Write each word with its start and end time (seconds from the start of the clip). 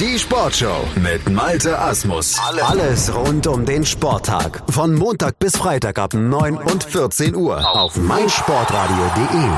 Die 0.00 0.18
Sportshow 0.18 0.88
mit 0.96 1.30
Malte 1.30 1.78
Asmus. 1.78 2.36
Alles 2.40 3.14
rund 3.14 3.46
um 3.46 3.64
den 3.64 3.86
Sporttag. 3.86 4.64
Von 4.68 4.92
Montag 4.92 5.38
bis 5.38 5.56
Freitag 5.56 6.00
ab 6.00 6.14
9 6.14 6.56
und 6.56 6.82
14 6.82 7.36
Uhr 7.36 7.64
auf 7.78 7.96
meinsportradio.de. 7.96 9.48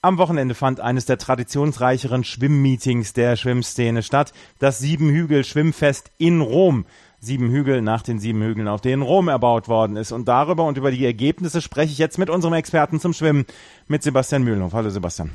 Am 0.00 0.16
Wochenende 0.16 0.54
fand 0.54 0.80
eines 0.80 1.04
der 1.04 1.18
traditionsreicheren 1.18 2.24
Schwimmmeetings 2.24 3.12
der 3.12 3.36
Schwimmszene 3.36 4.02
statt, 4.02 4.32
das 4.58 4.78
Siebenhügel-Schwimmfest 4.78 6.10
in 6.16 6.40
Rom. 6.40 6.86
Sieben 7.20 7.50
Hügel 7.50 7.82
nach 7.82 8.00
den 8.00 8.18
sieben 8.18 8.40
Hügeln, 8.42 8.68
auf 8.68 8.80
denen 8.80 9.02
Rom 9.02 9.28
erbaut 9.28 9.68
worden 9.68 9.96
ist. 9.96 10.12
Und 10.12 10.28
darüber 10.28 10.64
und 10.64 10.78
über 10.78 10.90
die 10.90 11.04
Ergebnisse 11.04 11.60
spreche 11.60 11.92
ich 11.92 11.98
jetzt 11.98 12.16
mit 12.16 12.30
unserem 12.30 12.54
Experten 12.54 13.00
zum 13.00 13.12
Schwimmen, 13.12 13.44
mit 13.86 14.02
Sebastian 14.02 14.44
Mühlenhoff. 14.44 14.72
Hallo 14.72 14.88
Sebastian. 14.88 15.30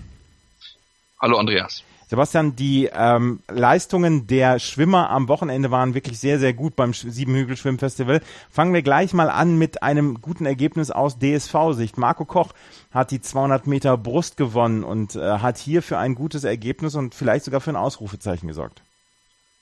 Hallo 1.21 1.37
Andreas. 1.37 1.83
Sebastian, 2.13 2.55
die 2.55 2.91
ähm, 2.93 3.39
Leistungen 3.49 4.27
der 4.27 4.59
Schwimmer 4.59 5.09
am 5.09 5.27
Wochenende 5.29 5.71
waren 5.71 5.95
wirklich 5.95 6.19
sehr, 6.19 6.37
sehr 6.37 6.53
gut 6.53 6.75
beim 6.75 6.93
Siebenhügel 6.93 7.57
Schwimmfestival. 7.57 8.21
Fangen 8.51 8.71
wir 8.71 8.83
gleich 8.83 9.13
mal 9.13 9.31
an 9.31 9.57
mit 9.57 9.81
einem 9.81 10.21
guten 10.21 10.45
Ergebnis 10.45 10.91
aus 10.91 11.17
DSV-Sicht. 11.17 11.97
Marco 11.97 12.25
Koch 12.25 12.53
hat 12.91 13.09
die 13.09 13.19
200 13.19 13.65
Meter 13.65 13.97
Brust 13.97 14.37
gewonnen 14.37 14.83
und 14.83 15.15
äh, 15.15 15.39
hat 15.39 15.57
hier 15.57 15.81
für 15.81 15.97
ein 15.97 16.13
gutes 16.13 16.43
Ergebnis 16.43 16.93
und 16.93 17.15
vielleicht 17.15 17.45
sogar 17.45 17.61
für 17.61 17.71
ein 17.71 17.75
Ausrufezeichen 17.75 18.47
gesorgt. 18.47 18.83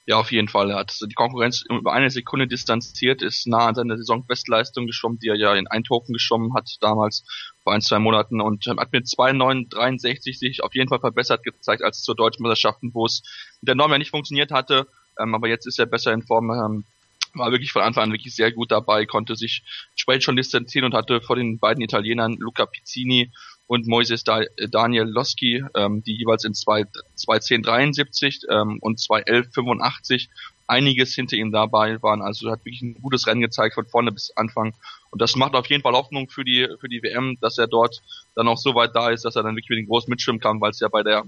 Ja, 0.07 0.17
auf 0.17 0.31
jeden 0.31 0.47
Fall. 0.47 0.71
Er 0.71 0.77
hat 0.77 0.97
die 0.99 1.13
Konkurrenz 1.13 1.63
über 1.69 1.93
eine 1.93 2.09
Sekunde 2.09 2.47
distanziert, 2.47 3.21
ist 3.21 3.45
nah 3.47 3.67
an 3.67 3.75
seiner 3.75 3.97
Saisonbestleistung 3.97 4.87
geschwommen, 4.87 5.19
die 5.19 5.27
er 5.27 5.35
ja 5.35 5.53
in 5.53 5.67
Eindhoven 5.67 6.13
geschwommen 6.13 6.55
hat 6.55 6.77
damals 6.81 7.23
vor 7.63 7.73
ein, 7.73 7.81
zwei 7.81 7.99
Monaten 7.99 8.41
und 8.41 8.65
hat 8.65 8.91
mit 8.91 9.07
2,963 9.07 10.39
sich 10.39 10.63
auf 10.63 10.73
jeden 10.73 10.89
Fall 10.89 10.99
verbessert 10.99 11.43
gezeigt 11.43 11.83
als 11.83 12.01
zur 12.01 12.15
deutschen 12.15 12.41
Meisterschaften, 12.41 12.91
wo 12.93 13.05
es 13.05 13.21
mit 13.61 13.67
der 13.67 13.75
Norm 13.75 13.91
ja 13.91 13.99
nicht 13.99 14.09
funktioniert 14.09 14.51
hatte. 14.51 14.87
Ähm, 15.19 15.35
aber 15.35 15.47
jetzt 15.47 15.67
ist 15.67 15.77
er 15.77 15.85
besser 15.85 16.13
in 16.13 16.23
Form. 16.23 16.49
Ähm, 16.49 16.85
war 17.33 17.51
wirklich 17.51 17.71
von 17.71 17.83
Anfang 17.83 18.05
an 18.05 18.11
wirklich 18.11 18.35
sehr 18.35 18.51
gut 18.51 18.71
dabei, 18.71 19.05
konnte 19.05 19.35
sich 19.35 19.63
spät 19.95 20.23
schon 20.23 20.35
distanzieren 20.35 20.85
und 20.85 20.93
hatte 20.93 21.21
vor 21.21 21.35
den 21.35 21.59
beiden 21.59 21.81
Italienern 21.81 22.35
Luca 22.39 22.65
Pizzini 22.65 23.31
und 23.71 23.87
Moises 23.87 24.25
da 24.25 24.41
Daniel 24.69 25.05
Losky, 25.05 25.63
ähm, 25.77 26.03
die 26.03 26.17
jeweils 26.17 26.43
in 26.43 26.51
2.10.73 26.51 28.49
ähm, 28.51 28.79
und 28.81 28.99
2.11.85 28.99 30.27
einiges 30.67 31.15
hinter 31.15 31.37
ihm 31.37 31.53
dabei 31.53 32.03
waren. 32.03 32.21
Also 32.21 32.51
hat 32.51 32.65
wirklich 32.65 32.81
ein 32.81 33.01
gutes 33.01 33.27
Rennen 33.27 33.39
gezeigt 33.39 33.75
von 33.75 33.85
vorne 33.85 34.11
bis 34.11 34.33
Anfang. 34.35 34.73
Und 35.09 35.21
das 35.21 35.37
macht 35.37 35.53
auf 35.53 35.67
jeden 35.67 35.83
Fall 35.83 35.93
Hoffnung 35.93 36.27
für 36.27 36.43
die, 36.43 36.67
für 36.81 36.89
die 36.89 37.01
WM, 37.01 37.37
dass 37.39 37.57
er 37.57 37.67
dort 37.67 38.01
dann 38.35 38.49
auch 38.49 38.57
so 38.57 38.75
weit 38.75 38.93
da 38.93 39.09
ist, 39.09 39.23
dass 39.23 39.37
er 39.37 39.43
dann 39.43 39.55
wirklich 39.55 39.69
mit 39.69 39.79
den 39.79 39.87
Großen 39.87 40.09
mitschwimmen 40.09 40.41
kann, 40.41 40.59
weil 40.59 40.71
es 40.71 40.81
ja 40.81 40.89
bei 40.89 41.03
der 41.03 41.23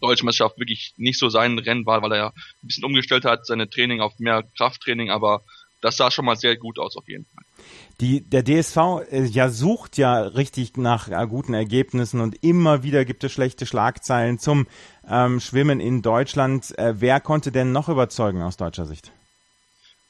Deutschen 0.00 0.24
Meisterschaft 0.24 0.58
wirklich 0.58 0.94
nicht 0.96 1.18
so 1.18 1.28
sein 1.28 1.58
Rennen 1.58 1.84
war, 1.84 2.00
weil 2.00 2.12
er 2.12 2.18
ja 2.18 2.28
ein 2.28 2.66
bisschen 2.66 2.84
umgestellt 2.84 3.26
hat, 3.26 3.44
seine 3.44 3.68
Training 3.68 4.00
auf 4.00 4.18
mehr 4.18 4.42
Krafttraining, 4.56 5.10
aber 5.10 5.42
das 5.80 5.96
sah 5.96 6.10
schon 6.10 6.24
mal 6.24 6.36
sehr 6.36 6.56
gut 6.56 6.78
aus 6.78 6.96
auf 6.96 7.08
jeden 7.08 7.24
Fall. 7.26 7.44
Die, 8.00 8.28
der 8.28 8.44
DSV 8.44 8.76
äh, 9.10 9.24
ja 9.24 9.48
sucht 9.48 9.96
ja 9.98 10.20
richtig 10.20 10.76
nach 10.76 11.08
äh, 11.08 11.26
guten 11.26 11.54
Ergebnissen 11.54 12.20
und 12.20 12.42
immer 12.42 12.82
wieder 12.82 13.04
gibt 13.04 13.24
es 13.24 13.32
schlechte 13.32 13.66
Schlagzeilen 13.66 14.38
zum 14.38 14.66
ähm, 15.08 15.40
Schwimmen 15.40 15.80
in 15.80 16.02
Deutschland. 16.02 16.76
Äh, 16.78 17.00
wer 17.00 17.20
konnte 17.20 17.52
denn 17.52 17.72
noch 17.72 17.88
überzeugen 17.88 18.42
aus 18.42 18.56
deutscher 18.56 18.86
Sicht? 18.86 19.12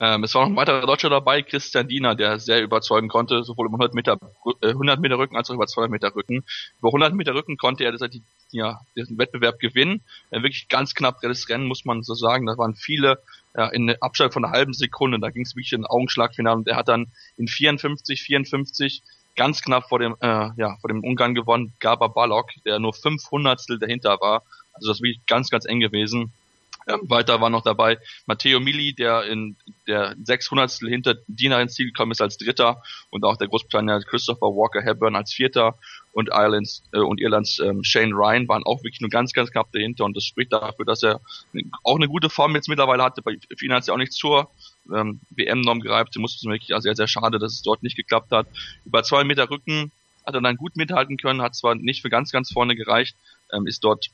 Ähm, 0.01 0.23
es 0.23 0.35
war 0.35 0.43
noch 0.43 0.51
ein 0.51 0.57
weiterer 0.57 0.87
Deutscher 0.87 1.11
dabei, 1.11 1.43
Christian 1.43 1.89
Diener, 1.89 2.15
der 2.15 2.39
sehr 2.39 2.63
überzeugen 2.63 3.09
konnte, 3.09 3.43
sowohl 3.43 3.67
über 3.67 3.75
100 3.75 3.95
Meter, 3.95 4.17
äh, 4.63 4.69
100 4.69 5.01
Meter 5.01 5.19
Rücken 5.19 5.37
als 5.37 5.51
auch 5.51 5.55
über 5.55 5.67
200 5.67 5.91
Meter 5.91 6.15
Rücken. 6.15 6.45
Über 6.79 6.89
100 6.91 7.15
Meter 7.15 7.35
Rücken 7.35 7.57
konnte 7.57 7.85
er 7.85 7.91
das, 7.91 8.09
ja, 8.53 8.81
diesen 8.95 9.19
Wettbewerb 9.19 9.59
gewinnen. 9.59 10.03
Äh, 10.31 10.43
wirklich 10.43 10.69
ganz 10.69 10.95
knapp 10.95 11.21
das 11.21 11.49
Rennen, 11.49 11.67
muss 11.67 11.85
man 11.85 12.05
so 12.05 12.15
sagen. 12.15 12.47
Da 12.47 12.57
waren 12.57 12.77
viele 12.77 13.19
ja, 13.57 13.67
in 13.69 13.93
Abstand 14.01 14.33
von 14.33 14.45
einer 14.45 14.55
halben 14.55 14.73
Sekunde. 14.73 15.19
Da 15.19 15.31
ging 15.31 15.43
es 15.43 15.57
wirklich 15.57 15.73
in 15.73 15.85
Augenschlagfinale 15.85 16.59
und 16.59 16.69
er 16.69 16.77
hat 16.77 16.89
dann 16.89 17.09
in 17.37 17.49
54, 17.49 18.23
54 18.23 19.03
ganz 19.35 19.63
knapp 19.63 19.89
vor 19.89 19.99
dem, 19.99 20.17
äh, 20.21 20.51
ja, 20.57 20.77
vor 20.81 20.89
dem 20.89 21.03
Ungarn 21.03 21.35
gewonnen, 21.35 21.73
Gaba 21.81 22.07
Balok, 22.07 22.51
der 22.65 22.79
nur 22.79 22.95
fünf 22.95 23.31
Hundertstel 23.33 23.79
dahinter 23.81 24.21
war. 24.21 24.43
Also 24.75 24.89
das 24.89 24.99
ist 24.99 25.03
wirklich 25.03 25.27
ganz, 25.27 25.51
ganz 25.51 25.65
eng 25.65 25.81
gewesen. 25.81 26.33
Ähm, 26.89 27.01
weiter 27.03 27.41
war 27.41 27.51
noch 27.51 27.63
dabei 27.63 27.99
Matteo 28.27 28.61
Mili, 28.61 28.95
der 28.95 29.25
in 29.25 29.57
der 29.87 30.17
600 30.25 30.71
hinter 30.73 31.17
Dina 31.27 31.61
ins 31.61 31.75
Ziel 31.75 31.87
gekommen 31.87 32.13
ist 32.13 32.23
als 32.23 32.39
Dritter 32.39 32.83
und 33.11 33.25
auch 33.25 33.37
der 33.37 33.49
Großbritannier 33.49 34.01
Christopher 34.01 34.47
Walker 34.47 34.81
Hepburn 34.81 35.15
als 35.15 35.33
Vierter 35.35 35.79
und 36.13 36.31
Irelands 36.31 36.83
äh, 36.93 36.99
und 36.99 37.21
Irlands 37.21 37.59
ähm, 37.59 37.85
Shane 37.85 38.13
Ryan 38.13 38.49
waren 38.49 38.65
auch 38.65 38.79
wirklich 38.79 39.03
nur 39.03 39.11
ganz, 39.11 39.35
ganz 39.35 39.51
knapp 39.51 39.71
dahinter 39.73 40.07
und 40.07 40.17
das 40.17 40.25
spricht 40.25 40.53
dafür, 40.53 40.87
dass 40.87 41.03
er 41.03 41.21
auch 41.83 41.97
eine 41.97 42.09
gute 42.09 42.31
Form 42.31 42.55
jetzt 42.55 42.69
mittlerweile 42.69 43.03
hatte. 43.03 43.21
Bei 43.21 43.33
ihn 43.33 43.73
hat 43.73 43.83
es 43.83 43.89
ja 43.89 43.95
auch 43.95 43.99
nicht 43.99 44.13
zur 44.13 44.51
ähm, 44.95 45.21
WM-Norm 45.31 45.81
gereibt. 45.81 46.15
Sie 46.15 46.21
musste 46.21 46.49
wirklich 46.49 46.73
also 46.73 46.85
sehr, 46.87 46.97
sehr 46.97 47.09
schade, 47.09 47.39
dass 47.39 47.53
es 47.53 47.63
dort 47.63 47.83
nicht 47.83 47.97
geklappt 47.97 48.33
hat. 48.33 48.47
Über 48.87 49.03
zwei 49.03 49.25
Meter 49.25 49.51
Rücken 49.51 49.93
hat 50.25 50.35
er 50.35 50.41
dann 50.41 50.57
gut 50.57 50.77
mithalten 50.77 51.19
können, 51.19 51.43
hat 51.43 51.55
zwar 51.55 51.75
nicht 51.75 52.01
für 52.01 52.11
ganz, 52.11 52.33
ganz 52.33 52.51
vorne 52.51 52.77
gereicht, 52.77 53.15
ähm, 53.53 53.67
ist 53.67 53.85
dort 53.85 54.09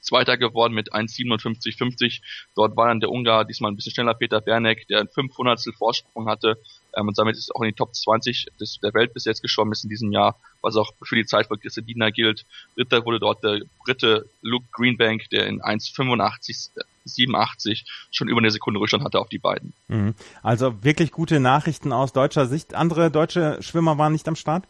Zweiter 0.00 0.36
geworden 0.36 0.74
mit 0.74 0.92
1,57,50. 0.92 2.20
Dort 2.54 2.76
war 2.76 2.88
dann 2.88 3.00
der 3.00 3.10
Ungar 3.10 3.44
diesmal 3.44 3.70
ein 3.70 3.76
bisschen 3.76 3.92
schneller, 3.92 4.14
Peter 4.14 4.40
Bernek, 4.40 4.86
der 4.88 5.00
ein 5.00 5.08
500 5.08 5.60
Vorsprung 5.76 6.28
hatte 6.28 6.58
ähm, 6.96 7.08
und 7.08 7.18
damit 7.18 7.36
ist 7.36 7.54
auch 7.54 7.62
in 7.62 7.68
die 7.68 7.74
Top 7.74 7.94
20 7.94 8.48
des, 8.58 8.78
der 8.80 8.94
Welt 8.94 9.14
bis 9.14 9.24
jetzt 9.24 9.42
geschwommen 9.42 9.72
ist 9.72 9.84
in 9.84 9.90
diesem 9.90 10.12
Jahr, 10.12 10.36
was 10.62 10.76
auch 10.76 10.92
für 11.02 11.16
die 11.16 11.24
Zeit 11.24 11.46
von 11.46 11.60
Christina 11.60 12.10
gilt. 12.10 12.44
Dritter 12.76 13.04
wurde 13.04 13.20
dort 13.20 13.42
der 13.44 13.60
Brite 13.84 14.26
Luke 14.42 14.66
Greenbank, 14.72 15.28
der 15.30 15.46
in 15.46 15.60
1,85 15.60 16.70
87 17.04 17.86
schon 18.10 18.28
über 18.28 18.38
eine 18.38 18.50
Sekunde 18.50 18.78
Rückstand 18.78 19.04
hatte 19.04 19.18
auf 19.18 19.28
die 19.28 19.38
beiden. 19.38 19.72
Mhm. 19.88 20.14
Also 20.42 20.84
wirklich 20.84 21.12
gute 21.12 21.40
Nachrichten 21.40 21.92
aus 21.92 22.12
deutscher 22.12 22.46
Sicht. 22.46 22.74
Andere 22.74 23.10
deutsche 23.10 23.58
Schwimmer 23.62 23.98
waren 23.98 24.12
nicht 24.12 24.28
am 24.28 24.36
Start? 24.36 24.64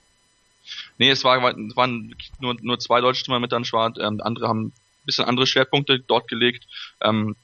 Nee, 0.98 1.10
es, 1.10 1.24
war, 1.24 1.36
es 1.38 1.76
waren 1.76 2.14
nur, 2.38 2.56
nur 2.60 2.78
zwei 2.78 3.00
deutsche 3.00 3.24
Schwimmer 3.24 3.40
mit 3.40 3.52
am 3.52 3.64
Start. 3.64 3.98
Ähm, 3.98 4.20
andere 4.22 4.46
haben 4.46 4.72
bisschen 5.04 5.24
andere 5.24 5.46
Schwerpunkte 5.46 6.00
dort 6.00 6.28
gelegt. 6.28 6.66
Ähm, 7.00 7.36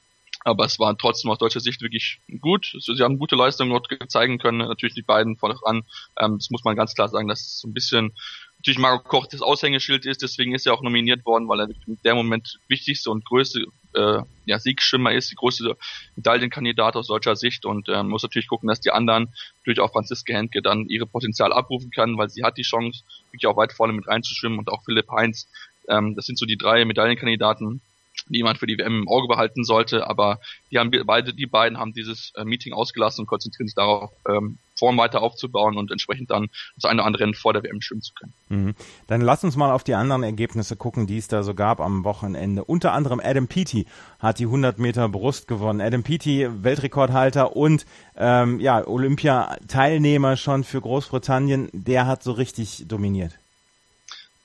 aber 0.43 0.65
es 0.65 0.79
war 0.79 0.97
trotzdem 0.97 1.29
aus 1.31 1.39
deutscher 1.39 1.59
Sicht 1.59 1.81
wirklich 1.81 2.19
gut. 2.39 2.73
Sie 2.79 3.03
haben 3.03 3.19
gute 3.19 3.35
Leistungen 3.35 3.71
dort 3.71 3.89
zeigen 4.09 4.37
können. 4.37 4.59
Natürlich 4.59 4.95
die 4.95 5.01
beiden 5.01 5.35
voran. 5.35 5.83
Ähm, 6.17 6.37
das 6.37 6.49
muss 6.49 6.63
man 6.63 6.75
ganz 6.75 6.93
klar 6.93 7.09
sagen, 7.09 7.27
dass 7.27 7.41
es 7.41 7.59
so 7.59 7.67
ein 7.67 7.73
bisschen 7.73 8.13
natürlich 8.57 8.79
Marco 8.79 9.07
Koch 9.07 9.27
das 9.27 9.41
Aushängeschild 9.41 10.05
ist. 10.05 10.21
Deswegen 10.21 10.55
ist 10.55 10.65
er 10.65 10.73
auch 10.73 10.81
nominiert 10.81 11.25
worden, 11.25 11.47
weil 11.47 11.61
er 11.61 11.69
in 11.85 11.97
der 12.03 12.15
Moment 12.15 12.59
wichtigste 12.67 13.11
und 13.11 13.25
größte 13.25 13.65
äh, 13.93 14.21
ja, 14.45 14.59
Siegschimmer 14.59 15.11
ist, 15.11 15.31
die 15.31 15.35
größte 15.35 15.75
Medaillenkandidat 16.15 16.95
aus 16.95 17.07
deutscher 17.07 17.35
Sicht. 17.35 17.65
Und 17.65 17.89
äh, 17.89 18.03
muss 18.03 18.23
natürlich 18.23 18.47
gucken, 18.47 18.69
dass 18.69 18.79
die 18.79 18.91
anderen, 18.91 19.33
natürlich 19.59 19.79
auch 19.79 19.91
Franziska 19.91 20.33
Henke, 20.33 20.61
dann 20.61 20.87
ihre 20.87 21.05
Potenzial 21.05 21.53
abrufen 21.53 21.91
kann, 21.91 22.17
weil 22.17 22.29
sie 22.29 22.43
hat 22.43 22.57
die 22.57 22.63
Chance, 22.63 23.03
wirklich 23.31 23.47
auch 23.47 23.57
weit 23.57 23.73
vorne 23.73 23.93
mit 23.93 24.07
reinzuschwimmen. 24.07 24.59
Und 24.59 24.69
auch 24.69 24.83
Philipp 24.83 25.09
Heinz, 25.11 25.49
ähm, 25.87 26.15
das 26.15 26.25
sind 26.25 26.37
so 26.37 26.45
die 26.45 26.57
drei 26.57 26.85
Medaillenkandidaten, 26.85 27.81
die 28.29 28.43
man 28.43 28.55
für 28.55 28.67
die 28.67 28.77
WM 28.77 29.01
im 29.01 29.07
Auge 29.07 29.27
behalten 29.27 29.63
sollte. 29.63 30.07
Aber 30.07 30.39
die 30.71 30.79
haben 30.79 30.91
beide, 31.05 31.33
die 31.33 31.45
beiden 31.45 31.77
haben 31.77 31.93
dieses 31.93 32.33
äh, 32.35 32.43
Meeting 32.43 32.73
ausgelassen 32.73 33.21
und 33.21 33.27
konzentrieren 33.27 33.67
sich 33.67 33.75
darauf, 33.75 34.11
ähm, 34.27 34.57
Form 34.77 34.97
weiter 34.97 35.23
aufzubauen 35.23 35.75
und 35.75 35.91
entsprechend 35.91 36.29
dann 36.29 36.49
das 36.75 36.85
eine 36.85 37.01
oder 37.01 37.07
andere 37.07 37.33
vor 37.33 37.53
der 37.53 37.63
WM 37.63 37.81
schwimmen 37.81 38.03
zu 38.03 38.13
können. 38.13 38.33
Mhm. 38.49 38.75
Dann 39.07 39.21
lass 39.21 39.43
uns 39.43 39.55
mal 39.55 39.71
auf 39.71 39.83
die 39.83 39.95
anderen 39.95 40.21
Ergebnisse 40.21 40.75
gucken, 40.75 41.07
die 41.07 41.17
es 41.17 41.27
da 41.27 41.41
so 41.41 41.55
gab 41.55 41.79
am 41.79 42.03
Wochenende. 42.03 42.63
Unter 42.63 42.93
anderem 42.93 43.19
Adam 43.23 43.47
Peaty 43.47 43.87
hat 44.19 44.37
die 44.37 44.45
100 44.45 44.77
Meter 44.77 45.09
Brust 45.09 45.47
gewonnen. 45.47 45.81
Adam 45.81 46.03
Peaty, 46.03 46.47
Weltrekordhalter 46.63 47.55
und 47.55 47.85
ähm, 48.15 48.59
ja 48.59 48.85
Olympiateilnehmer 48.87 50.37
schon 50.37 50.63
für 50.63 50.79
Großbritannien, 50.79 51.69
der 51.73 52.05
hat 52.05 52.21
so 52.21 52.33
richtig 52.33 52.87
dominiert 52.87 53.39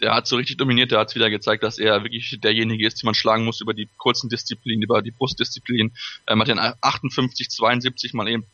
der 0.02 0.14
hat 0.14 0.26
so 0.26 0.36
richtig 0.36 0.56
dominiert, 0.56 0.90
der 0.90 0.98
hat 0.98 1.14
wieder 1.14 1.30
gezeigt, 1.30 1.62
dass 1.62 1.78
er 1.78 2.02
wirklich 2.02 2.36
derjenige 2.42 2.86
ist, 2.86 3.00
den 3.00 3.06
man 3.06 3.14
schlagen 3.14 3.44
muss 3.44 3.60
über 3.60 3.72
die 3.72 3.88
kurzen 3.96 4.28
Disziplinen, 4.28 4.82
über 4.82 5.00
die 5.00 5.12
Brustdisziplin. 5.12 5.92
Ähm, 6.26 6.40
hat 6.40 6.48
den 6.48 6.58
58, 6.58 7.48
72 7.48 8.12
mal 8.12 8.28
eben 8.28 8.44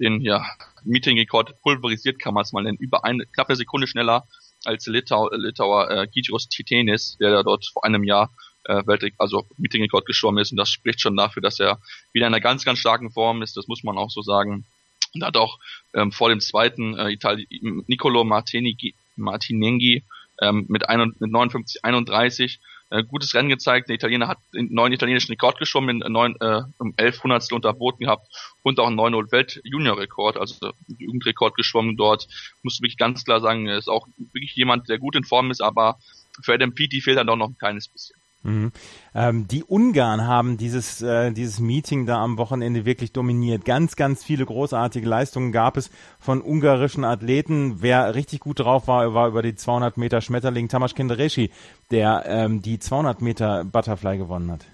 den 0.00 0.20
ja, 0.20 0.44
Meeting-Rekord 0.84 1.62
pulverisiert, 1.62 2.18
kann 2.18 2.34
man 2.34 2.42
es 2.42 2.52
mal 2.52 2.64
nennen, 2.64 2.76
über 2.78 3.04
eine 3.04 3.24
knappe 3.24 3.54
Sekunde 3.54 3.86
schneller 3.86 4.26
als 4.64 4.86
Litau, 4.86 5.30
Litauer 5.32 5.90
äh, 5.90 6.08
Gyros 6.08 6.48
Titenis, 6.48 7.16
der 7.18 7.30
da 7.30 7.42
dort 7.44 7.64
vor 7.66 7.84
einem 7.84 8.02
Jahr 8.02 8.32
äh, 8.64 8.82
Weltrekord, 8.84 9.20
also 9.20 9.46
Meeting-Rekord 9.58 10.06
geschwommen 10.06 10.42
ist 10.42 10.50
und 10.50 10.56
das 10.56 10.70
spricht 10.70 11.00
schon 11.00 11.16
dafür, 11.16 11.40
dass 11.40 11.60
er 11.60 11.78
wieder 12.12 12.26
in 12.26 12.34
einer 12.34 12.40
ganz, 12.40 12.64
ganz 12.64 12.80
starken 12.80 13.12
Form 13.12 13.42
ist, 13.42 13.56
das 13.56 13.68
muss 13.68 13.84
man 13.84 13.96
auch 13.96 14.10
so 14.10 14.22
sagen. 14.22 14.66
Und 15.14 15.24
hat 15.24 15.36
auch 15.36 15.60
ähm, 15.94 16.10
vor 16.10 16.30
dem 16.30 16.40
zweiten 16.40 16.98
äh, 16.98 17.12
Itali 17.12 17.46
Nicolo 17.86 18.24
Martini, 18.24 18.94
Martinenghi 19.14 20.02
ähm, 20.40 20.66
mit, 20.68 20.88
ein, 20.88 21.14
mit 21.18 21.30
59, 21.30 21.84
31 21.84 22.60
äh, 22.90 23.02
gutes 23.02 23.34
Rennen 23.34 23.48
gezeigt. 23.48 23.88
Der 23.88 23.96
Italiener 23.96 24.28
hat 24.28 24.38
einen 24.54 24.72
neuen 24.72 24.92
italienischen 24.92 25.32
Rekord 25.32 25.58
geschwommen, 25.58 26.02
in 26.02 26.12
neun, 26.12 26.36
äh, 26.40 26.62
um 26.78 26.94
11 26.96 27.22
Hundertstel 27.22 27.56
unterboten 27.56 28.04
gehabt 28.04 28.26
und 28.62 28.78
auch 28.78 28.86
einen 28.86 28.96
neuen 28.96 29.14
Welt-Junior-Rekord, 29.14 30.36
also 30.36 30.72
Jugendrekord 30.98 31.56
geschwommen 31.56 31.96
dort. 31.96 32.28
Muss 32.62 32.80
wirklich 32.80 32.96
ganz 32.96 33.24
klar 33.24 33.40
sagen, 33.40 33.66
er 33.66 33.78
ist 33.78 33.88
auch 33.88 34.06
wirklich 34.32 34.54
jemand, 34.54 34.88
der 34.88 34.98
gut 34.98 35.16
in 35.16 35.24
Form 35.24 35.50
ist, 35.50 35.60
aber 35.60 35.98
für 36.42 36.54
Adam 36.54 36.74
Peaty 36.74 37.00
fehlt 37.00 37.18
dann 37.18 37.26
doch 37.26 37.36
noch 37.36 37.48
ein 37.48 37.58
kleines 37.58 37.88
bisschen. 37.88 38.16
Mhm. 38.46 38.70
Ähm, 39.12 39.48
die 39.48 39.64
Ungarn 39.64 40.24
haben 40.24 40.56
dieses, 40.56 41.02
äh, 41.02 41.32
dieses 41.32 41.58
Meeting 41.58 42.06
da 42.06 42.22
am 42.22 42.38
Wochenende 42.38 42.84
wirklich 42.84 43.12
dominiert. 43.12 43.64
Ganz, 43.64 43.96
ganz 43.96 44.22
viele 44.22 44.46
großartige 44.46 45.06
Leistungen 45.06 45.50
gab 45.50 45.76
es 45.76 45.90
von 46.20 46.40
ungarischen 46.40 47.04
Athleten. 47.04 47.82
Wer 47.82 48.14
richtig 48.14 48.40
gut 48.40 48.60
drauf 48.60 48.86
war, 48.86 49.14
war 49.14 49.26
über 49.26 49.42
die 49.42 49.56
200 49.56 49.96
Meter 49.96 50.20
Schmetterling 50.20 50.68
Tamas 50.68 50.94
Kendereschi, 50.94 51.50
der 51.90 52.22
ähm, 52.26 52.62
die 52.62 52.78
200 52.78 53.20
Meter 53.20 53.64
Butterfly 53.64 54.16
gewonnen 54.16 54.52
hat. 54.52 54.64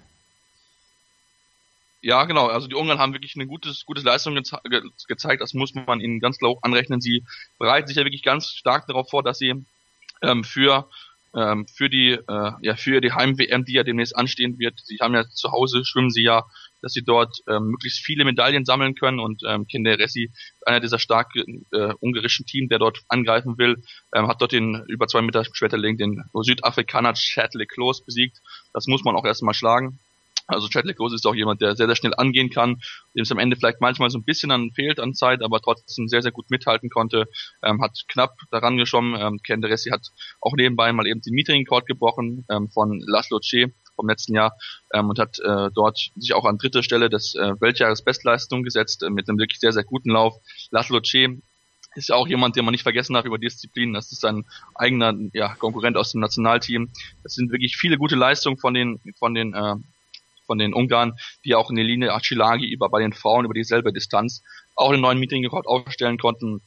Ja, 2.03 2.25
genau. 2.25 2.49
Also 2.49 2.67
die 2.67 2.75
Ungarn 2.75 2.99
haben 2.99 3.15
wirklich 3.15 3.37
eine 3.37 3.47
gutes, 3.47 3.87
gutes 3.87 4.05
Leistung 4.05 4.35
ge 4.35 4.83
gezeigt. 5.09 5.41
Das 5.41 5.55
muss 5.55 5.73
man 5.75 6.01
ihnen 6.01 6.21
ganz 6.21 6.37
klar 6.37 6.57
anrechnen. 6.61 7.01
Sie 7.01 7.25
bereiten 7.59 7.87
sich 7.87 7.97
ja 7.97 8.05
wirklich 8.05 8.23
ganz 8.23 8.49
stark 8.49 8.87
darauf 8.87 9.09
vor, 9.09 9.23
dass 9.23 9.39
sie 9.39 9.65
ähm, 10.21 10.45
für 10.45 10.89
ähm, 11.35 11.67
für 11.67 11.89
die 11.89 12.13
äh, 12.13 12.53
ja 12.61 12.77
für 12.77 13.01
die 13.01 13.13
Heim-WM, 13.13 13.65
die 13.65 13.75
ja 13.75 13.85
demnächst 13.85 14.17
anstehen 14.17 14.59
wird. 14.59 14.81
Sie 14.85 14.99
haben 15.01 15.15
ja 15.15 15.29
zu 15.29 15.51
Hause 15.53 15.85
schwimmen 15.85 16.11
sie 16.11 16.23
ja, 16.23 16.45
dass 16.83 16.93
sie 16.93 17.03
dort 17.03 17.39
ähm, 17.49 17.69
möglichst 17.69 18.05
viele 18.05 18.25
Medaillen 18.25 18.65
sammeln 18.65 18.95
können 18.95 19.21
und 19.21 19.43
ähm, 19.47 19.67
Kinderessi, 19.67 20.31
einer 20.67 20.81
dieser 20.81 20.99
starken 20.99 21.67
äh, 21.73 21.95
ungarischen 22.01 22.47
Team, 22.47 22.69
der 22.69 22.79
dort 22.79 23.01
angreifen 23.09 23.59
will, 23.59 23.83
ähm, 24.15 24.29
hat 24.29 24.41
dort 24.41 24.53
den 24.53 24.85
über 24.89 25.07
zwei 25.07 25.23
Meter 25.23 25.45
Schmetterling, 25.45 25.97
den 25.97 26.25
Südafrikaner 26.35 27.15
Chadley 27.15 27.67
Close 27.67 28.03
besiegt. 28.05 28.39
Das 28.73 28.87
muss 28.87 29.05
man 29.05 29.17
auch 29.17 29.25
erstmal 29.25 29.55
schlagen. 29.55 30.01
Also 30.47 30.69
Chadley 30.69 30.95
Close 30.95 31.15
ist 31.15 31.27
auch 31.27 31.35
jemand, 31.35 31.61
der 31.61 31.77
sehr, 31.77 31.87
sehr 31.87 31.97
schnell 31.97 32.15
angehen 32.17 32.51
kann, 32.51 32.81
dem 33.15 33.23
es 33.23 33.33
am 33.33 33.39
Ende 33.39 33.57
vielleicht 33.57 33.81
manchmal 33.81 34.11
so 34.11 34.19
ein 34.19 34.25
bisschen 34.25 34.51
an 34.51 34.71
fehlt 34.75 35.01
an 35.01 35.15
Zeit, 35.15 35.43
aber 35.43 35.61
trotzdem 35.61 36.09
sehr, 36.09 36.23
sehr 36.23 36.33
gut 36.33 36.51
mithalten 36.51 36.91
konnte, 36.91 37.27
ähm, 37.63 37.83
hat 37.83 37.99
knapp 38.09 38.35
daran 38.51 38.77
geschwommen. 38.77 39.21
Ähm, 39.21 39.41
Ken 39.43 39.61
Deressi 39.63 39.91
hat 39.91 40.09
auch 40.41 40.55
nebenbei 40.55 40.93
mal 40.93 41.07
eben 41.07 41.21
den 41.21 41.35
Meeting-Rekord 41.35 41.87
gebrochen 41.87 42.45
ähm, 42.51 42.69
von 42.69 43.01
Laszlo 43.07 43.39
Che 43.41 43.73
vom 43.95 44.09
letzten 44.09 44.35
Jahr 44.35 44.57
ähm, 44.93 45.11
und 45.11 45.19
hat 45.19 45.39
äh, 45.41 45.69
dort 45.75 46.11
sich 46.17 46.35
auch 46.35 46.45
an 46.45 46.59
dritter 46.59 46.83
Stelle 46.83 47.11
des 47.11 47.35
äh, 47.35 47.61
Weltjahresbestleistung 47.61 48.63
gesetzt 48.63 49.03
äh, 49.03 49.11
mit 49.11 49.29
einem 49.29 49.39
wirklich 49.39 49.61
sehr, 49.61 49.73
sehr 49.73 49.85
guten 49.85 50.11
Lauf. 50.11 50.35
Laszlo 50.71 51.01
Che 51.01 51.39
ist 51.95 52.09
ja 52.09 52.15
auch 52.15 52.27
jemand, 52.27 52.57
den 52.57 52.65
man 52.65 52.73
nicht 52.73 52.83
vergessen 52.83 53.15
darf 53.15 53.27
über 53.27 53.39
Disziplinen. 53.39 53.95
Das 53.95 54.13
ist 54.13 54.25
ein 54.25 54.47
eigener 54.75 55.15
ja, 55.35 55.55
Konkurrent 55.57 55.97
aus 55.97 56.13
dem 56.13 56.21
Nationalteam. 56.21 56.91
Das 57.23 57.35
sind 57.35 57.53
wirklich 57.53 57.77
viele 57.77 57.99
gute 57.99 58.17
Leistungen 58.17 58.57
von 58.57 58.73
den 58.73 58.99
von 59.19 59.35
den 59.35 59.53
äh, 59.53 59.75
von 60.53 60.59
den 60.59 60.75
Ungarn, 60.75 61.15
die 61.47 61.55
auch 61.55 61.71
in 61.71 61.77
der 61.77 61.85
Linie 61.87 62.13
Achilagi 62.13 62.71
über 62.71 62.91
bei 62.91 63.01
den 63.01 63.15
Frauen 63.15 63.47
über 63.47 63.55
dieselbe 63.55 63.91
Distanz 63.91 64.43
auch 64.77 64.91
einen 64.91 65.01
neuen 65.01 65.19
Meeting-Rekord 65.19 65.67
aufstellen 65.67 66.19
konnten. 66.19 66.61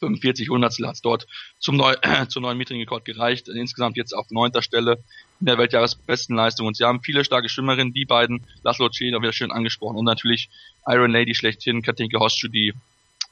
45 0.00 0.48
Hundertstel 0.48 0.88
hat 0.88 0.94
es 0.94 1.00
dort 1.00 1.28
zum, 1.60 1.76
neu, 1.76 1.94
äh, 2.02 2.26
zum 2.28 2.42
neuen 2.42 2.58
Meeting-Rekord 2.58 3.04
gereicht. 3.04 3.48
Insgesamt 3.48 3.96
jetzt 3.96 4.14
auf 4.14 4.26
neunter 4.30 4.62
Stelle 4.62 4.98
in 5.38 5.46
der 5.46 5.58
Weltjahresbestenleistung. 5.58 6.66
Und 6.66 6.76
sie 6.76 6.82
haben 6.82 7.02
viele 7.02 7.24
starke 7.24 7.48
Schwimmerinnen, 7.48 7.92
die 7.92 8.04
beiden, 8.04 8.44
Laszlo 8.64 8.88
Ceda 8.88 9.22
wieder 9.22 9.32
schön 9.32 9.52
angesprochen 9.52 9.96
und 9.96 10.06
natürlich 10.06 10.48
Iron 10.86 11.12
Lady 11.12 11.36
schlechthin, 11.36 11.82
Katinka 11.82 12.18
Hostschuh, 12.18 12.48
die 12.48 12.74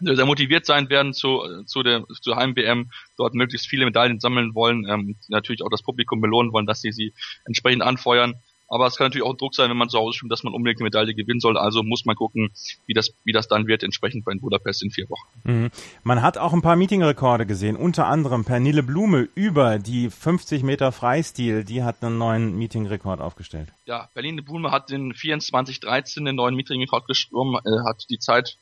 sehr 0.01 0.27
motiviert 0.27 0.65
sein 0.65 0.91
werden 0.91 1.13
zu, 1.13 1.65
zu 1.67 1.83
der 1.83 2.05
zur 2.21 2.37
Heim-WM, 2.37 2.89
dort 3.17 3.35
möglichst 3.35 3.67
viele 3.67 3.85
Medaillen 3.85 4.21
sammeln 4.21 4.55
wollen, 4.55 4.87
ähm, 4.89 5.17
natürlich 5.27 5.63
auch 5.65 5.71
das 5.71 5.83
Publikum 5.83 6.21
belohnen 6.21 6.53
wollen, 6.53 6.67
dass 6.67 6.81
sie 6.81 6.93
sie 6.93 7.13
entsprechend 7.47 7.83
anfeuern. 7.83 8.37
Aber 8.69 8.87
es 8.87 8.97
kann 8.97 9.07
natürlich 9.07 9.27
auch 9.27 9.33
ein 9.33 9.39
Druck 9.39 9.55
sein, 9.55 9.71
wenn 9.71 9.77
man 9.77 9.89
zu 9.89 9.99
Hause 9.99 10.19
schwimmt, 10.19 10.31
dass 10.31 10.43
man 10.43 10.53
unbedingt 10.53 10.81
eine 10.81 10.87
Medaille 10.87 11.15
gewinnen 11.15 11.41
soll. 11.41 11.57
Also 11.57 11.83
muss 11.83 12.05
man 12.05 12.17
gucken, 12.17 12.51
wie 12.87 12.95
das, 12.95 13.13
wie 13.25 13.33
das 13.33 13.49
dann 13.49 13.67
wird, 13.67 13.83
entsprechend 13.83 14.25
bei 14.25 14.35
Budapest 14.35 14.83
in 14.83 14.91
vier 14.91 15.09
Wochen. 15.09 15.29
Mhm. 15.45 15.71
Man 16.03 16.23
hat 16.23 16.39
auch 16.39 16.53
ein 16.53 16.63
paar 16.63 16.77
Meetingrekorde 16.77 17.47
gesehen, 17.47 17.77
unter 17.77 18.07
anderem 18.07 18.45
Pernille 18.45 18.83
Blume 18.83 19.29
über 19.35 19.79
die 19.79 20.11
50 20.11 20.63
Meter 20.63 20.93
Freistil. 20.93 21.65
Die 21.65 21.83
hat 21.83 22.03
einen 22.03 22.19
neuen 22.19 22.57
Meetingrekord 22.57 23.21
aufgestellt. 23.21 23.73
Ja, 23.87 24.09
Pernille 24.13 24.43
Blume 24.43 24.71
hat 24.71 24.91
den 24.91 25.13
24-13 25.13 26.25
den 26.25 26.37
neuen 26.37 26.55
Meetingrekord 26.55 27.07
geschwommen, 27.07 27.61
äh, 27.65 27.89
hat 27.89 28.05
die 28.11 28.19
Zeit 28.19 28.59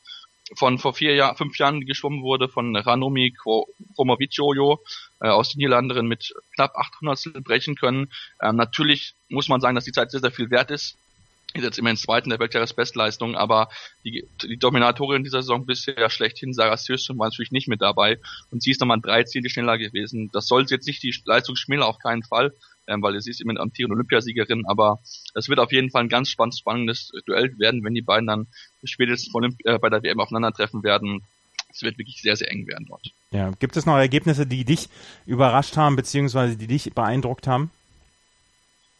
von 0.55 0.79
vor 0.79 0.93
vier 0.93 1.15
Jahr, 1.15 1.35
fünf 1.35 1.57
Jahren 1.57 1.81
geschwommen 1.85 2.21
wurde 2.21 2.47
von 2.47 2.75
Ranomi 2.75 3.33
Kromowicjojo 3.95 4.79
äh, 5.21 5.27
aus 5.27 5.49
den 5.49 5.59
Niederlanden 5.59 6.07
mit 6.07 6.33
knapp 6.55 6.75
800 6.75 7.43
brechen 7.43 7.75
können. 7.75 8.11
Ähm, 8.41 8.55
natürlich 8.55 9.15
muss 9.29 9.49
man 9.49 9.61
sagen, 9.61 9.75
dass 9.75 9.85
die 9.85 9.91
Zeit 9.91 10.11
sehr, 10.11 10.21
sehr 10.21 10.31
viel 10.31 10.49
wert 10.49 10.71
ist. 10.71 10.97
Ist 11.53 11.63
jetzt 11.63 11.79
immerhin 11.79 11.97
zweiten 11.97 12.29
der 12.29 12.39
Weltjahresbestleistung, 12.39 13.35
aber 13.35 13.69
die, 14.03 14.27
die 14.43 14.57
Dominatorin 14.57 15.23
dieser 15.23 15.41
Saison 15.41 15.65
bisher 15.65 16.09
schlechthin, 16.09 16.53
Sarah 16.53 16.77
Sjöström, 16.77 17.17
war 17.19 17.27
natürlich 17.27 17.51
nicht 17.51 17.69
mit 17.69 17.81
dabei 17.81 18.19
und 18.51 18.61
sie 18.61 18.71
ist 18.71 18.81
nochmal 18.81 18.99
drei 19.01 19.23
Zehntel 19.23 19.49
schneller 19.49 19.77
gewesen. 19.77 20.29
Das 20.33 20.47
sollte 20.47 20.75
jetzt 20.75 20.87
nicht 20.87 21.01
die 21.03 21.15
Leistung 21.25 21.55
schmälern, 21.55 21.87
auf 21.87 21.99
keinen 21.99 22.23
Fall, 22.23 22.53
ähm, 22.87 23.01
weil 23.01 23.19
sie 23.21 23.29
ist 23.29 23.41
immer 23.41 23.51
eine 23.51 23.59
amtierende 23.59 23.95
Olympiasiegerin, 23.95 24.65
aber 24.67 24.99
es 25.33 25.49
wird 25.49 25.59
auf 25.59 25.71
jeden 25.71 25.91
Fall 25.91 26.03
ein 26.03 26.09
ganz 26.09 26.29
spannendes, 26.29 26.59
spannendes 26.59 27.11
Duell 27.25 27.57
werden, 27.59 27.83
wenn 27.83 27.93
die 27.93 28.01
beiden 28.01 28.27
dann 28.27 28.47
spätestens 28.83 29.31
von, 29.31 29.55
äh, 29.65 29.77
bei 29.79 29.89
der 29.89 30.03
WM 30.03 30.19
aufeinandertreffen 30.19 30.83
werden. 30.83 31.23
Es 31.69 31.81
wird 31.81 31.97
wirklich 31.97 32.21
sehr, 32.21 32.35
sehr 32.35 32.49
eng 32.51 32.65
werden 32.65 32.85
dort. 32.87 33.11
Ja, 33.31 33.51
gibt 33.51 33.75
es 33.77 33.85
noch 33.85 33.97
Ergebnisse, 33.97 34.47
die 34.47 34.63
dich 34.65 34.89
überrascht 35.25 35.77
haben, 35.77 35.95
beziehungsweise 35.95 36.57
die 36.57 36.67
dich 36.67 36.93
beeindruckt 36.93 37.45
haben? 37.45 37.71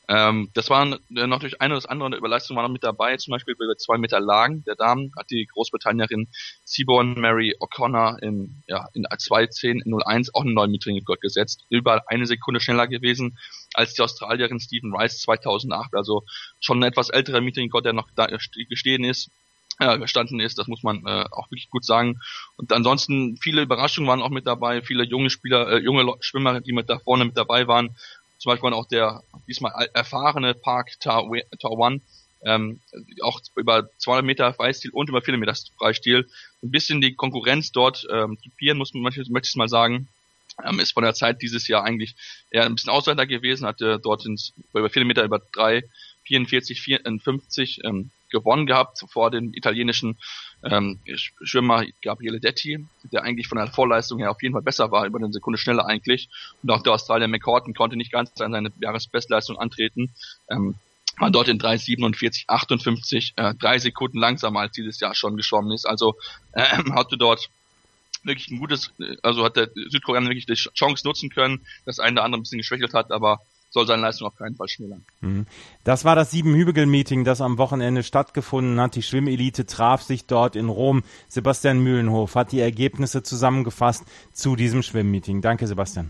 Ähm, 0.09 0.49
das 0.53 0.69
waren 0.69 0.93
äh, 0.93 1.39
durch 1.39 1.59
eine 1.61 1.75
oder 1.75 1.89
andere 1.89 2.15
Überleistung 2.15 2.55
waren 2.55 2.63
noch 2.63 2.71
mit 2.71 2.83
dabei, 2.83 3.17
zum 3.17 3.31
Beispiel 3.31 3.55
über 3.59 3.75
zwei 3.75 3.97
Meter 3.97 4.19
Lagen. 4.19 4.63
Der 4.63 4.75
Damen 4.75 5.11
hat 5.17 5.29
die 5.29 5.45
Großbritannierin 5.47 6.29
Seaborn 6.63 7.19
Mary 7.19 7.55
O'Connor 7.59 8.21
in, 8.21 8.63
ja, 8.67 8.87
in 8.93 9.05
2.10.01 9.05 10.29
auch 10.33 10.41
einen 10.41 10.53
neuen 10.53 10.71
Meeting-Rekord 10.71 11.19
gesetzt, 11.21 11.65
über 11.69 12.03
eine 12.07 12.25
Sekunde 12.25 12.61
schneller 12.61 12.87
gewesen 12.87 13.37
als 13.73 13.93
die 13.95 14.01
Australierin 14.01 14.59
Stephen 14.59 14.95
Rice 14.95 15.19
2008, 15.19 15.93
also 15.93 16.23
schon 16.59 16.79
ein 16.79 16.87
etwas 16.87 17.09
älterer 17.09 17.41
Meeting-Rekord, 17.41 17.85
der 17.85 17.93
noch 17.93 18.09
da 18.15 18.27
gestehen 18.27 19.03
ist 19.03 19.29
äh, 19.79 19.99
gestanden 19.99 20.39
ist, 20.39 20.57
das 20.57 20.67
muss 20.67 20.83
man 20.83 21.05
äh, 21.05 21.25
auch 21.31 21.51
wirklich 21.51 21.69
gut 21.69 21.85
sagen. 21.85 22.19
Und 22.55 22.71
ansonsten 22.71 23.37
viele 23.37 23.61
Überraschungen 23.61 24.07
waren 24.07 24.21
auch 24.21 24.29
mit 24.29 24.47
dabei, 24.47 24.81
viele 24.81 25.03
junge 25.03 25.29
Spieler, 25.29 25.69
äh, 25.69 25.77
junge 25.77 26.15
Schwimmer, 26.19 26.61
die 26.61 26.73
mit 26.73 26.89
da 26.89 26.99
vorne 26.99 27.25
mit 27.25 27.37
dabei 27.37 27.67
waren. 27.67 27.95
Zum 28.37 28.51
Beispiel 28.51 28.73
auch 28.73 28.87
der 28.87 29.23
diesmal 29.47 29.89
erfahrene 29.93 30.53
Park 30.53 30.99
Tawan, 30.99 32.01
ähm, 32.43 32.79
auch 33.21 33.41
über 33.55 33.89
200 33.97 34.25
Meter 34.25 34.53
Freistil 34.53 34.91
und 34.91 35.09
über 35.09 35.21
400 35.21 35.39
Meter 35.39 35.59
Freistil. 35.77 36.27
Ein 36.61 36.71
bisschen 36.71 37.01
die 37.01 37.15
Konkurrenz 37.15 37.71
dort 37.71 38.07
ähm, 38.11 38.37
typieren, 38.41 38.77
muss 38.77 38.93
man 38.93 39.03
möchte 39.03 39.21
ich 39.21 39.55
mal 39.55 39.69
sagen. 39.69 40.07
Ähm, 40.63 40.79
ist 40.79 40.93
von 40.93 41.03
der 41.03 41.13
Zeit 41.13 41.41
dieses 41.41 41.67
Jahr 41.67 41.83
eigentlich 41.83 42.15
eher 42.49 42.65
ein 42.65 42.73
bisschen 42.73 42.89
Ausländer 42.89 43.27
gewesen, 43.27 43.67
hatte 43.67 43.99
dort 43.99 44.25
ins, 44.25 44.53
über 44.73 44.89
400 44.89 45.07
Meter 45.07 45.23
über 45.23 45.39
3, 45.51 45.83
44, 46.23 46.81
54 46.81 47.83
ähm, 47.83 48.09
gewonnen 48.29 48.65
gehabt 48.65 49.03
vor 49.09 49.31
dem 49.31 49.53
italienischen 49.53 50.17
ähm, 50.63 50.99
Schwimmer 51.15 51.85
Gabriele 52.01 52.39
Detti, 52.39 52.85
der 53.11 53.23
eigentlich 53.23 53.47
von 53.47 53.57
der 53.57 53.67
Vorleistung 53.67 54.19
her 54.19 54.31
auf 54.31 54.41
jeden 54.41 54.53
Fall 54.53 54.61
besser 54.61 54.91
war, 54.91 55.05
über 55.05 55.19
eine 55.19 55.31
Sekunde 55.31 55.57
schneller 55.57 55.85
eigentlich. 55.85 56.29
Und 56.63 56.71
auch 56.71 56.83
der 56.83 56.93
Australier 56.93 57.27
McCorton 57.27 57.73
konnte 57.73 57.95
nicht 57.95 58.11
ganz 58.11 58.39
an 58.41 58.51
seine 58.51 58.71
Jahresbestleistung 58.79 59.57
antreten. 59.57 60.13
Ähm, 60.49 60.75
war 61.19 61.31
dort 61.31 61.47
in 61.47 61.59
3,47, 61.59 62.43
58, 62.47 63.33
äh, 63.37 63.55
drei 63.55 63.79
Sekunden 63.79 64.19
langsamer 64.19 64.61
als 64.61 64.73
dieses 64.73 64.99
Jahr 64.99 65.15
schon 65.15 65.35
geschwommen 65.35 65.71
ist. 65.71 65.85
Also 65.85 66.15
äh, 66.53 66.61
hatte 66.93 67.17
dort 67.17 67.49
wirklich 68.23 68.49
ein 68.49 68.59
gutes, 68.59 68.91
also 69.23 69.43
hat 69.43 69.55
der 69.55 69.69
Südkoreaner 69.73 70.29
wirklich 70.29 70.45
die 70.45 70.53
Chance 70.53 71.07
nutzen 71.07 71.29
können, 71.29 71.65
das 71.85 71.99
eine 71.99 72.13
oder 72.13 72.23
andere 72.23 72.39
ein 72.39 72.43
bisschen 72.43 72.57
geschwächelt 72.57 72.93
hat, 72.93 73.11
aber 73.11 73.39
soll 73.69 73.85
seine 73.85 74.01
Leistung 74.01 74.27
auf 74.27 74.35
keinen 74.35 74.55
Fall 74.55 74.67
schmälern. 74.67 75.05
Mhm. 75.21 75.45
Das 75.83 76.05
war 76.05 76.15
das 76.15 76.31
Sieben-Hügel-Meeting, 76.31 77.23
das 77.23 77.41
am 77.41 77.57
Wochenende 77.57 78.03
stattgefunden 78.03 78.79
hat. 78.79 78.95
Die 78.95 79.03
Schwimmelite 79.03 79.65
traf 79.65 80.01
sich 80.01 80.25
dort 80.25 80.55
in 80.55 80.69
Rom. 80.69 81.03
Sebastian 81.27 81.79
Mühlenhof 81.79 82.35
hat 82.35 82.51
die 82.51 82.61
Ergebnisse 82.61 83.23
zusammengefasst 83.23 84.03
zu 84.33 84.55
diesem 84.55 84.83
Schwimmmeeting. 84.83 85.41
Danke, 85.41 85.67
Sebastian. 85.67 86.09